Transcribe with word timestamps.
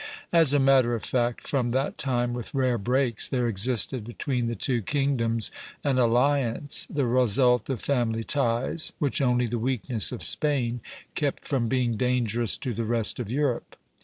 As 0.33 0.51
a 0.51 0.57
matter 0.57 0.95
of 0.95 1.03
fact, 1.03 1.47
from 1.47 1.69
that 1.77 1.99
time, 1.99 2.33
with 2.33 2.55
rare 2.55 2.79
breaks, 2.79 3.29
there 3.29 3.47
existed 3.47 4.03
between 4.03 4.47
the 4.47 4.55
two 4.55 4.81
kingdoms 4.81 5.51
an 5.83 5.99
alliance, 5.99 6.87
the 6.89 7.05
result 7.05 7.69
of 7.69 7.83
family 7.83 8.23
ties, 8.23 8.93
which 8.97 9.21
only 9.21 9.45
the 9.45 9.59
weakness 9.59 10.11
of 10.11 10.23
Spain 10.23 10.81
kept 11.13 11.47
from 11.47 11.67
being 11.67 11.97
dangerous 11.97 12.57
to 12.57 12.73
the 12.73 12.83
rest 12.85 13.19
of 13.19 13.29
Europe. 13.29 13.75